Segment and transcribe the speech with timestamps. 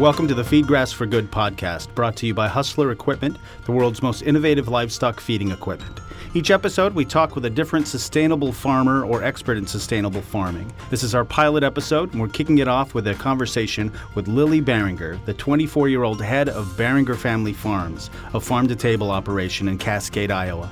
[0.00, 3.36] Welcome to the Feed Grass for Good podcast, brought to you by Hustler Equipment,
[3.66, 6.00] the world's most innovative livestock feeding equipment.
[6.32, 10.72] Each episode, we talk with a different sustainable farmer or expert in sustainable farming.
[10.88, 14.62] This is our pilot episode, and we're kicking it off with a conversation with Lily
[14.62, 19.68] Barringer, the 24 year old head of Barringer Family Farms, a farm to table operation
[19.68, 20.70] in Cascade, Iowa.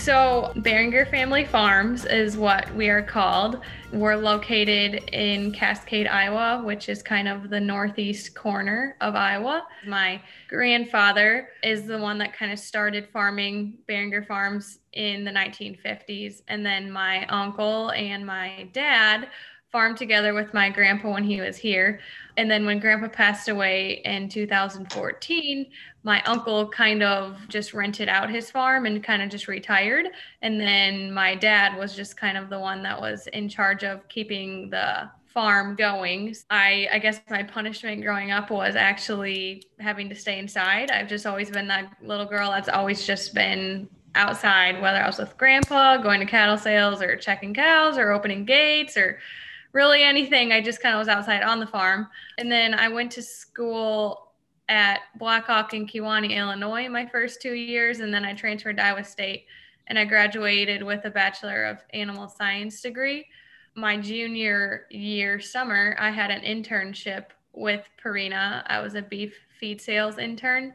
[0.00, 3.60] So, Beringer Family Farms is what we are called.
[3.92, 9.66] We're located in Cascade, Iowa, which is kind of the northeast corner of Iowa.
[9.86, 16.40] My grandfather is the one that kind of started farming Beringer Farms in the 1950s.
[16.48, 19.28] And then my uncle and my dad
[19.70, 22.00] farmed together with my grandpa when he was here.
[22.36, 25.66] And then when grandpa passed away in 2014,
[26.02, 30.06] my uncle kind of just rented out his farm and kind of just retired.
[30.42, 34.08] And then my dad was just kind of the one that was in charge of
[34.08, 36.34] keeping the farm going.
[36.48, 40.90] I I guess my punishment growing up was actually having to stay inside.
[40.90, 45.18] I've just always been that little girl that's always just been outside, whether I was
[45.18, 49.20] with grandpa, going to cattle sales or checking cows or opening gates or
[49.72, 50.50] really anything.
[50.50, 52.08] I just kind of was outside on the farm.
[52.38, 54.29] And then I went to school
[54.70, 57.98] at Blackhawk in Kewanee, Illinois, my first two years.
[57.98, 59.46] And then I transferred to Iowa State
[59.88, 63.26] and I graduated with a Bachelor of Animal Science degree.
[63.74, 68.62] My junior year summer, I had an internship with Purina.
[68.68, 70.72] I was a beef feed sales intern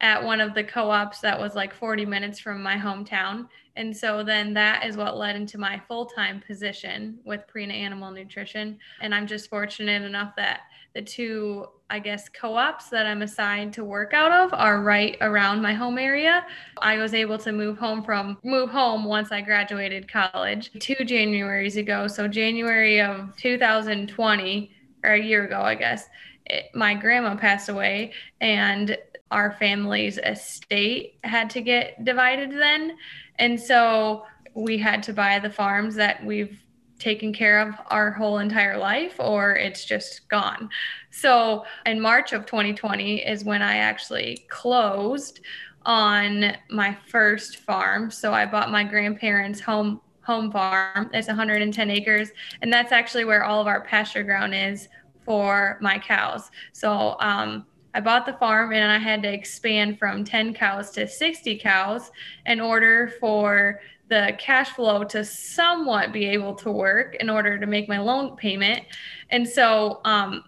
[0.00, 3.48] at one of the co-ops that was like 40 minutes from my hometown.
[3.76, 8.78] And so then that is what led into my full-time position with Purina Animal Nutrition.
[9.00, 10.62] And I'm just fortunate enough that
[10.94, 15.62] the two, I guess, co-ops that I'm assigned to work out of are right around
[15.62, 16.44] my home area.
[16.78, 21.76] I was able to move home from move home once I graduated college two Januaries
[21.76, 22.08] ago.
[22.08, 24.70] So January of 2020
[25.04, 26.06] or a year ago, I guess.
[26.46, 28.96] It, my grandma passed away and
[29.30, 32.96] our family's estate had to get divided then.
[33.38, 36.58] And so we had to buy the farms that we've
[36.98, 40.68] taken care of our whole entire life or it's just gone.
[41.10, 45.40] So in March of 2020 is when I actually closed
[45.84, 48.10] on my first farm.
[48.10, 51.08] So I bought my grandparents' home home farm.
[51.14, 52.30] It's 110 acres
[52.60, 54.88] and that's actually where all of our pasture ground is
[55.24, 56.50] for my cows.
[56.72, 57.64] So um,
[57.94, 62.10] I bought the farm and I had to expand from 10 cows to 60 cows
[62.46, 67.66] in order for the cash flow to somewhat be able to work in order to
[67.66, 68.82] make my loan payment.
[69.30, 70.44] And so um,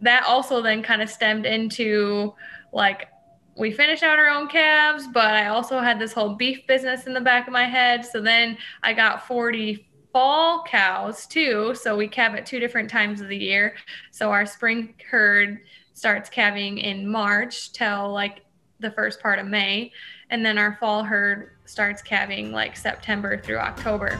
[0.00, 2.34] that also then kind of stemmed into
[2.72, 3.08] like,
[3.58, 7.14] we finished out our own calves, but I also had this whole beef business in
[7.14, 8.04] the back of my head.
[8.04, 11.74] So then I got 40 fall cows too.
[11.74, 13.74] So we calve at two different times of the year.
[14.10, 15.60] So our spring herd
[15.96, 18.44] starts calving in March till like
[18.80, 19.90] the first part of May.
[20.28, 24.18] And then our fall herd starts calving like September through October.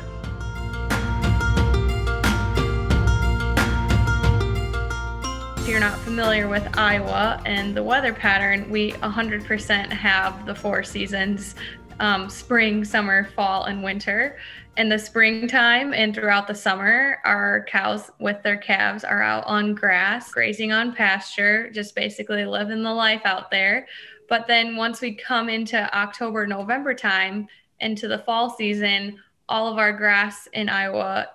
[5.58, 10.82] If you're not familiar with Iowa and the weather pattern, we 100% have the four
[10.82, 11.56] seasons
[12.00, 14.36] um, spring, summer, fall, and winter
[14.76, 19.74] in the springtime and throughout the summer, our cows with their calves are out on
[19.74, 23.86] grass, grazing on pasture, just basically living the life out there.
[24.28, 27.48] But then once we come into October, November time,
[27.80, 29.18] into the fall season,
[29.48, 31.28] all of our grass in Iowa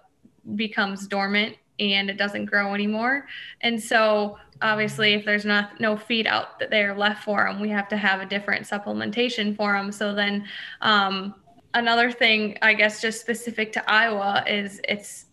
[0.56, 3.26] becomes dormant and it doesn't grow anymore.
[3.62, 7.70] And so obviously if there's not no feed out that they're left for them, we
[7.70, 9.92] have to have a different supplementation for them.
[9.92, 10.46] So then
[10.82, 11.36] um,
[11.74, 15.26] another thing, I guess, just specific to Iowa is it's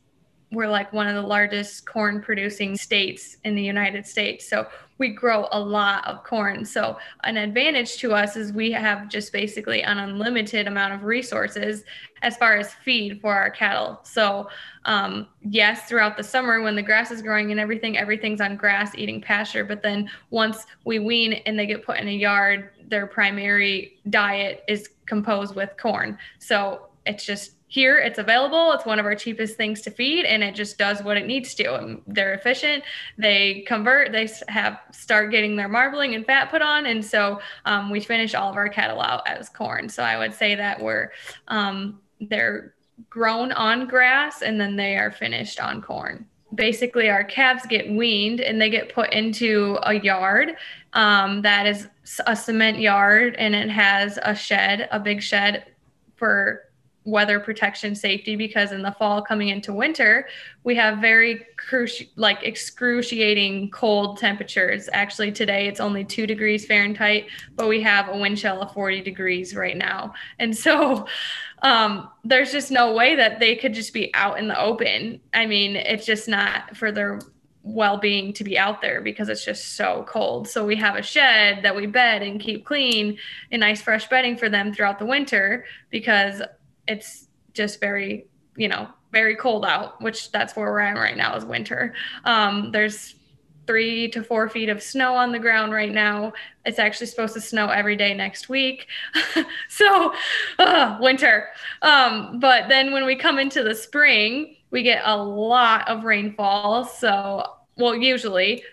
[0.51, 4.49] we're like one of the largest corn producing states in the United States.
[4.49, 4.67] So
[4.97, 6.65] we grow a lot of corn.
[6.65, 11.85] So an advantage to us is we have just basically an unlimited amount of resources
[12.23, 14.01] as far as feed for our cattle.
[14.03, 14.49] So
[14.87, 18.95] um, yes, throughout the summer when the grass is growing and everything, everything's on grass
[18.97, 19.65] eating pasture.
[19.65, 24.65] But then once we wean and they get put in a yard, their primary diet
[24.67, 26.19] is composed with corn.
[26.39, 28.73] So it's just here it's available.
[28.73, 31.55] It's one of our cheapest things to feed and it just does what it needs
[31.57, 32.83] to and they're efficient.
[33.19, 37.91] They convert they have start getting their marbling and fat put on and so um,
[37.91, 39.89] we finish all of our cattle out as corn.
[39.91, 41.13] So i would say that we're
[41.49, 42.75] um, they're
[43.11, 46.27] grown on grass and then they are finished on corn.
[46.55, 50.57] Basically our calves get weaned and they get put into a yard
[50.95, 51.87] um, that is
[52.27, 55.67] a cement yard and it has a shed a big shed
[56.17, 56.68] for
[57.09, 60.29] weather protection safety because in the fall coming into winter
[60.65, 64.89] we have very cruci- like excruciating cold temperatures.
[64.93, 67.27] Actually today it's only 2 degrees fahrenheit
[67.57, 70.13] but we have a wind chill of 40 degrees right now.
[70.39, 71.07] And so
[71.63, 75.21] um, there's just no way that they could just be out in the open.
[75.33, 77.21] I mean it's just not for their
[77.63, 80.49] well-being to be out there because it's just so cold.
[80.49, 83.19] So we have a shed that we bed and keep clean
[83.51, 86.41] and nice fresh bedding for them throughout the winter because
[86.89, 88.27] it's just very,
[88.57, 91.95] you know, very cold out, which that's where we're at right now is winter.
[92.25, 93.15] Um, there's
[93.67, 96.33] three to four feet of snow on the ground right now.
[96.65, 98.87] It's actually supposed to snow every day next week.
[99.69, 100.15] so,
[100.59, 101.49] uh, winter.
[101.83, 106.85] Um, but then when we come into the spring, we get a lot of rainfall.
[106.87, 107.45] So,
[107.77, 108.65] well, usually,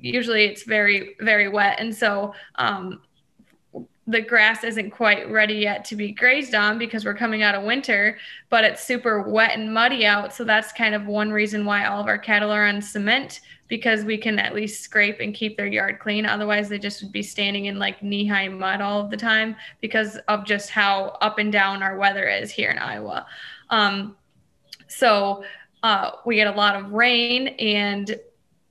[0.00, 1.76] usually it's very, very wet.
[1.78, 3.00] And so, um,
[4.06, 7.62] the grass isn't quite ready yet to be grazed on because we're coming out of
[7.62, 8.18] winter,
[8.50, 10.34] but it's super wet and muddy out.
[10.34, 14.04] So that's kind of one reason why all of our cattle are on cement because
[14.04, 16.26] we can at least scrape and keep their yard clean.
[16.26, 19.54] Otherwise, they just would be standing in like knee high mud all of the time
[19.80, 23.24] because of just how up and down our weather is here in Iowa.
[23.70, 24.16] Um,
[24.88, 25.44] so
[25.82, 28.18] uh, we get a lot of rain and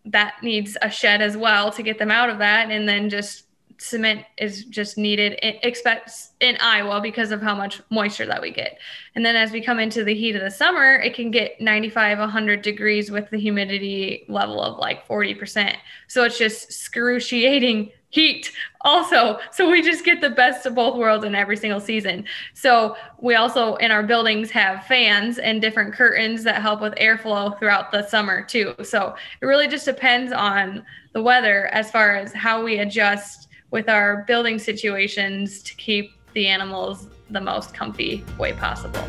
[0.05, 2.69] that needs a shed as well to get them out of that.
[2.69, 3.45] And then just
[3.81, 8.51] cement is just needed in, expects in Iowa because of how much moisture that we
[8.51, 8.77] get.
[9.15, 12.19] And then as we come into the heat of the summer, it can get 95,
[12.19, 15.75] 100 degrees with the humidity level of like 40%.
[16.07, 18.51] So it's just excruciating heat
[18.81, 19.39] also.
[19.51, 22.25] So we just get the best of both worlds in every single season.
[22.53, 27.57] So we also in our buildings have fans and different curtains that help with airflow
[27.57, 28.75] throughout the summer too.
[28.83, 33.89] So it really just depends on the weather as far as how we adjust with
[33.89, 39.03] our building situations to keep the animals the most comfy way possible.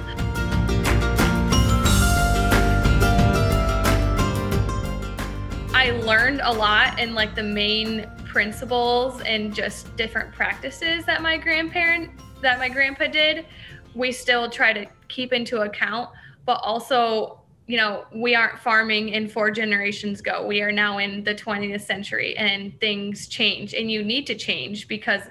[5.75, 11.37] I learned a lot in like the main principles and just different practices that my
[11.37, 12.11] grandparent
[12.41, 13.47] that my grandpa did.
[13.95, 16.11] We still try to keep into account,
[16.45, 17.42] but also
[17.73, 20.47] you know, we aren't farming in four generations ago.
[20.47, 24.89] We are now in the 20th century and things change and you need to change
[24.89, 25.23] because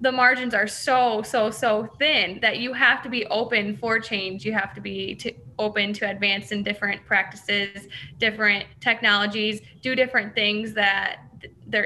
[0.00, 4.42] the margins are so so so thin that you have to be open for change.
[4.46, 10.34] You have to be to, open to advance in different practices different technologies do different
[10.34, 11.18] things that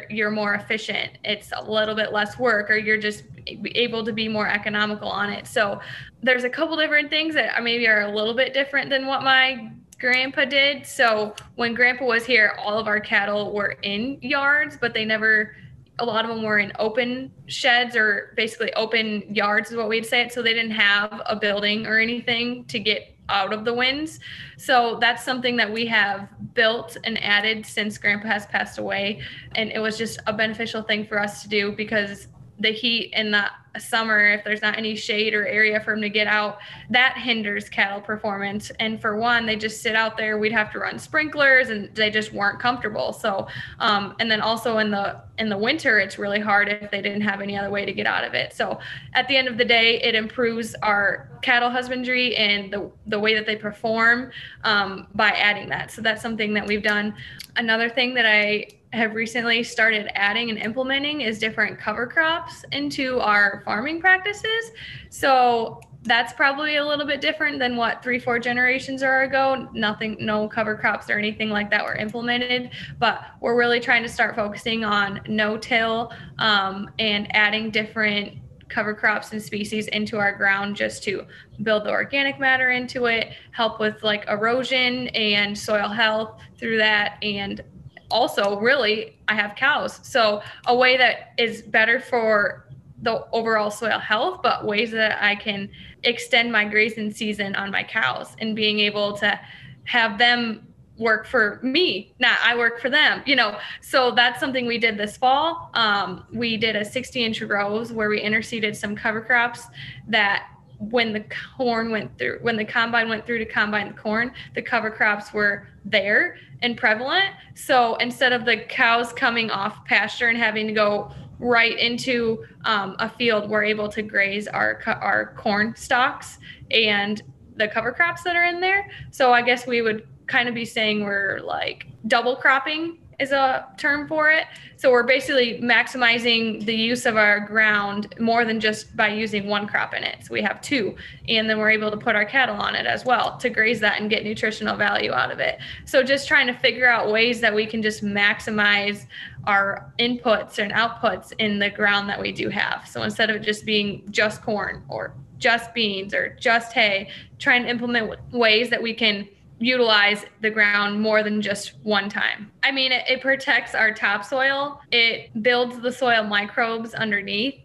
[0.09, 1.19] you're more efficient.
[1.25, 5.31] It's a little bit less work or you're just able to be more economical on
[5.31, 5.49] it.
[5.49, 5.81] So
[6.23, 9.73] there's a couple different things that maybe are a little bit different than what my
[10.01, 10.87] grandpa did.
[10.87, 15.55] So when grandpa was here, all of our cattle were in yards, but they never
[15.99, 20.07] a lot of them were in open sheds or basically open yards is what we'd
[20.07, 20.33] say it.
[20.33, 24.19] So they didn't have a building or anything to get out of the winds.
[24.57, 29.21] So that's something that we have built and added since grandpa has passed away.
[29.57, 32.29] And it was just a beneficial thing for us to do because
[32.61, 36.09] the heat in the summer if there's not any shade or area for them to
[36.09, 36.59] get out
[36.91, 38.71] that hinders cattle performance.
[38.81, 40.39] And for one they just sit out there.
[40.39, 43.13] We'd have to run sprinklers and they just weren't comfortable.
[43.13, 43.47] So
[43.79, 47.23] um, and then also in the in the winter it's really hard if they didn't
[47.23, 48.53] have any other way to get out of it.
[48.53, 48.79] So
[49.15, 53.35] at the end of the day it improves our cattle husbandry and the the way
[53.35, 54.33] that they perform
[54.65, 55.91] um, by adding that.
[55.91, 57.15] So that's something that we've done.
[57.57, 63.21] Another thing that i have recently started adding and implementing is different cover crops into
[63.21, 64.73] our farming practices.
[65.11, 69.69] So that's probably a little bit different than what three, four generations are ago.
[69.75, 74.09] Nothing, no cover crops or anything like that were implemented, but we're really trying to
[74.09, 80.75] start focusing on no-till um, and adding different cover crops and species into our ground
[80.75, 81.27] just to
[81.63, 87.19] build the organic matter into it, help with like erosion and soil health through that,
[87.23, 87.63] and
[88.11, 90.01] also really I have cows.
[90.03, 92.67] So a way that is better for
[93.03, 95.71] the overall soil health, but ways that I can
[96.03, 99.39] extend my grazing season on my cows and being able to
[99.85, 100.67] have them
[100.99, 103.59] work for me, not I work for them, you know.
[103.81, 105.71] So that's something we did this fall.
[105.73, 109.67] Um, we did a 60 inch rows where we interseeded some cover crops
[110.09, 110.47] that
[110.81, 111.25] when the
[111.57, 115.33] corn went through, when the combine went through to combine the corn, the cover crops
[115.33, 117.27] were there and prevalent.
[117.55, 122.97] So instead of the cows coming off pasture and having to go right into um,
[122.99, 126.39] a field, we're able to graze our our corn stalks
[126.71, 127.23] and
[127.57, 128.91] the cover crops that are in there.
[129.11, 133.67] So I guess we would kind of be saying we're like double cropping is a
[133.77, 134.47] term for it.
[134.77, 139.67] So we're basically maximizing the use of our ground more than just by using one
[139.67, 140.25] crop in it.
[140.25, 140.97] So we have two,
[141.29, 144.01] and then we're able to put our cattle on it as well to graze that
[144.01, 145.59] and get nutritional value out of it.
[145.85, 149.07] So just trying to figure out ways that we can just maximize
[149.45, 152.89] our inputs and outputs in the ground that we do have.
[152.89, 157.69] So instead of just being just corn or just beans or just hay, trying to
[157.69, 159.29] implement ways that we can
[159.61, 162.51] utilize the ground more than just one time.
[162.63, 167.61] I mean, it, it, protects our topsoil, it builds the soil microbes underneath,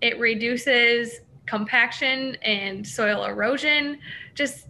[0.00, 3.98] it reduces compaction and soil erosion.
[4.34, 4.68] Just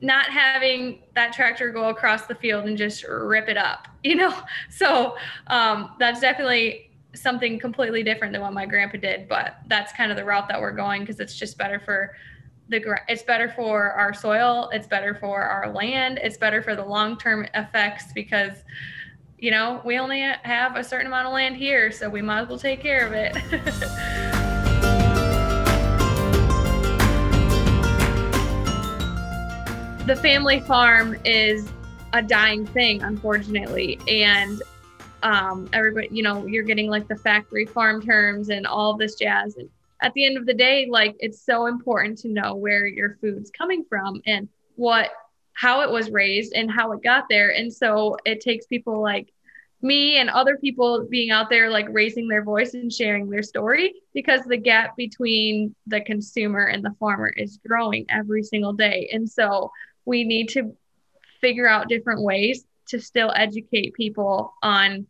[0.00, 4.34] not having that tractor go across the field and just rip it up, you know?
[4.70, 5.16] So
[5.48, 10.16] um, that's definitely something completely different than what my grandpa did, but that's kind of
[10.16, 12.14] the route that we're going because it's just better for
[12.68, 16.84] the it's better for our soil it's better for our land it's better for the
[16.84, 18.64] long-term effects because
[19.38, 22.48] you know we only have a certain amount of land here so we might as
[22.48, 23.36] well take care of it.
[30.06, 31.72] The family farm is
[32.12, 34.62] a dying thing unfortunately and
[35.22, 39.56] um, everybody you know you're getting like the factory farm terms and all this jazz
[39.56, 39.70] and
[40.04, 43.50] at the end of the day, like it's so important to know where your food's
[43.50, 45.10] coming from and what
[45.54, 47.50] how it was raised and how it got there.
[47.50, 49.32] And so it takes people like
[49.80, 53.94] me and other people being out there like raising their voice and sharing their story
[54.12, 59.08] because the gap between the consumer and the farmer is growing every single day.
[59.10, 59.70] And so
[60.04, 60.76] we need to
[61.40, 65.06] figure out different ways to still educate people on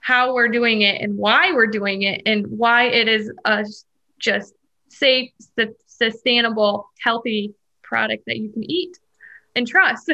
[0.00, 3.64] how we're doing it and why we're doing it and why it is a
[4.18, 4.54] just
[4.88, 8.98] safe, su- sustainable, healthy product that you can eat
[9.56, 10.12] and trust.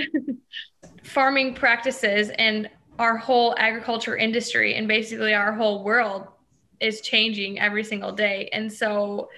[1.03, 6.29] Farming practices and our whole agriculture industry and basically our whole world
[6.81, 8.49] is changing every single day.
[8.53, 9.29] And so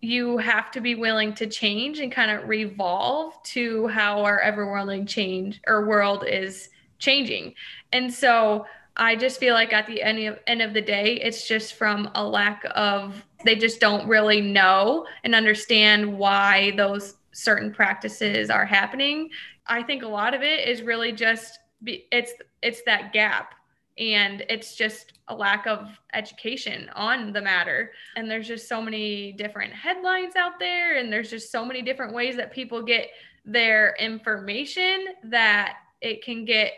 [0.00, 5.06] you have to be willing to change and kind of revolve to how our ever-whirling
[5.06, 7.54] change or world is changing.
[7.92, 8.66] And so
[8.96, 12.10] I just feel like at the end of, end of the day, it's just from
[12.14, 18.66] a lack of, they just don't really know and understand why those certain practices are
[18.66, 19.30] happening.
[19.66, 22.32] I think a lot of it is really just, be, it's,
[22.62, 23.54] it's that gap
[23.98, 27.92] and it's just a lack of education on the matter.
[28.16, 32.14] And there's just so many different headlines out there and there's just so many different
[32.14, 33.08] ways that people get
[33.44, 36.72] their information that it can get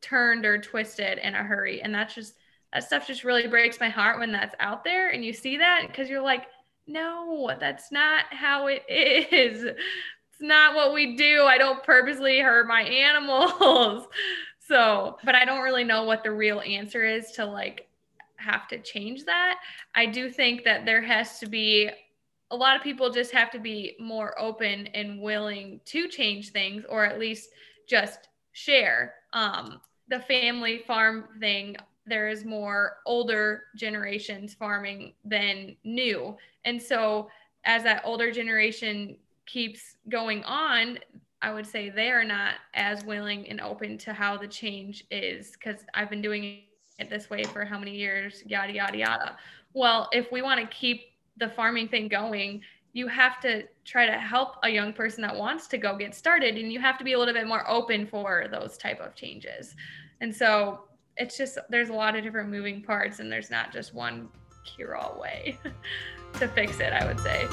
[0.00, 1.82] turned or twisted in a hurry.
[1.82, 2.34] And that's just,
[2.72, 5.86] that stuff just really breaks my heart when that's out there and you see that
[5.88, 6.46] because you're like,
[6.86, 9.64] no, that's not how it is.
[9.64, 11.42] It's not what we do.
[11.44, 14.06] I don't purposely hurt my animals.
[14.60, 17.88] so, but I don't really know what the real answer is to like
[18.36, 19.58] have to change that.
[19.94, 21.90] I do think that there has to be
[22.50, 26.84] a lot of people just have to be more open and willing to change things
[26.88, 27.50] or at least
[27.86, 29.14] just share.
[29.32, 29.80] Um,
[30.10, 31.76] the family farm thing,
[32.06, 36.36] there is more older generations farming than new.
[36.64, 37.30] And so
[37.64, 40.98] as that older generation keeps going on,
[41.42, 45.52] I would say they are not as willing and open to how the change is
[45.52, 46.62] because I've been doing
[46.98, 49.36] it this way for how many years, yada, yada, yada.
[49.72, 54.12] Well, if we want to keep the farming thing going, you have to try to
[54.12, 57.12] help a young person that wants to go get started and you have to be
[57.12, 59.74] a little bit more open for those type of changes
[60.20, 60.84] and so
[61.16, 64.28] it's just there's a lot of different moving parts and there's not just one
[64.64, 65.58] cure all way
[66.34, 67.46] to fix it i would say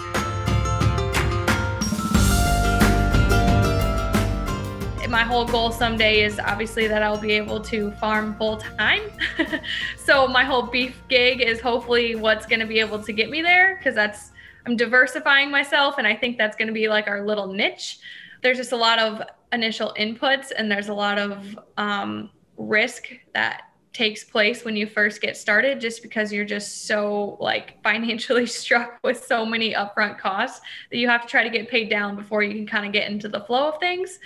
[5.09, 9.03] my whole goal someday is obviously that I'll be able to farm full time.
[9.97, 13.41] so my whole beef gig is hopefully what's going to be able to get me
[13.41, 14.31] there because that's
[14.67, 17.99] I'm diversifying myself and I think that's going to be like our little niche.
[18.43, 19.21] There's just a lot of
[19.53, 23.61] initial inputs and there's a lot of um, risk that
[23.93, 28.99] takes place when you first get started just because you're just so like financially struck
[29.03, 30.59] with so many upfront costs
[30.91, 33.09] that you have to try to get paid down before you can kind of get
[33.09, 34.19] into the flow of things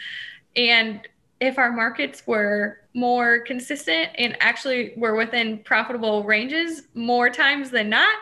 [0.55, 1.07] and
[1.39, 7.89] if our markets were more consistent and actually were within profitable ranges more times than
[7.89, 8.17] not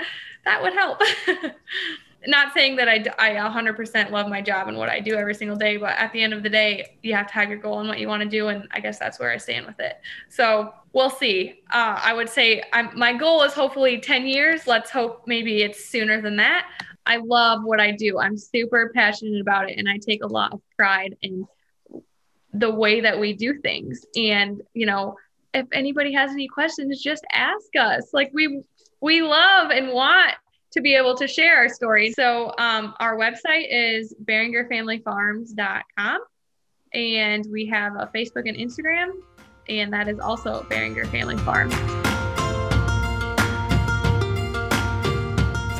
[0.45, 1.01] that would help
[2.27, 5.55] not saying that I, I 100% love my job and what I do every single
[5.55, 7.87] day, but at the end of the day, you have to have your goal and
[7.87, 8.49] what you want to do.
[8.49, 10.01] And I guess that's where I stand with it.
[10.27, 11.61] So we'll see.
[11.71, 14.67] Uh, I would say I'm, my goal is hopefully 10 years.
[14.67, 16.69] Let's hope maybe it's sooner than that.
[17.05, 18.19] I love what I do.
[18.19, 19.79] I'm super passionate about it.
[19.79, 21.47] And I take a lot of pride in
[22.53, 24.05] the way that we do things.
[24.15, 25.15] And, you know,
[25.53, 28.09] if anybody has any questions, just ask us.
[28.13, 28.61] Like we
[29.01, 30.35] we love and want
[30.71, 32.15] to be able to share our stories.
[32.15, 36.19] So um, our website is BerengerFamilyFarms.com,
[36.93, 39.11] and we have a Facebook and Instagram,
[39.67, 41.75] and that is also Berenger Family Farms.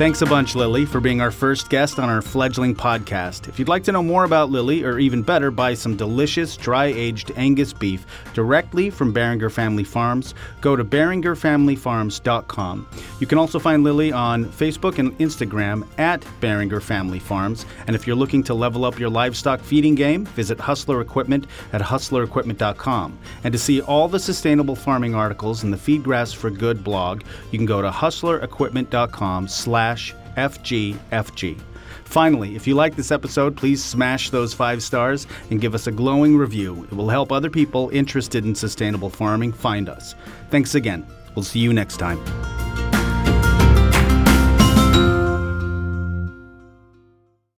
[0.00, 3.48] Thanks a bunch, Lily, for being our first guest on our fledgling podcast.
[3.48, 6.86] If you'd like to know more about Lily, or even better, buy some delicious dry
[6.86, 12.88] aged Angus beef directly from Berenger Family Farms, go to BerengerFamilyFarms.com.
[13.20, 17.66] You can also find Lily on Facebook and Instagram at Berenger Family Farms.
[17.86, 21.82] And if you're looking to level up your livestock feeding game, visit Hustler Equipment at
[21.82, 23.18] hustlerequipment.com.
[23.44, 27.20] And to see all the sustainable farming articles in the Feed Grass for Good blog,
[27.50, 29.46] you can go to hustlerequipment.com
[29.90, 31.60] slash FGFG.
[32.04, 35.92] Finally, if you like this episode, please smash those five stars and give us a
[35.92, 36.84] glowing review.
[36.90, 40.14] It will help other people interested in sustainable farming find us.
[40.50, 41.06] Thanks again.
[41.34, 42.20] We'll see you next time.